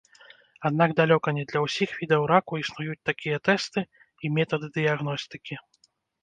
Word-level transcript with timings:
Аднак 0.67 0.93
далёка 0.99 1.27
не 1.37 1.43
для 1.51 1.59
ўсіх 1.65 1.89
відаў 1.99 2.25
раку 2.31 2.57
існуюць 2.61 2.97
такія 3.11 3.37
тэсты 3.49 3.85
і 4.23 4.33
метады 4.39 4.71
дыягностыкі. 4.79 5.61